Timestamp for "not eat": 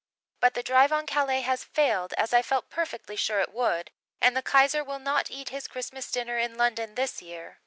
4.97-5.49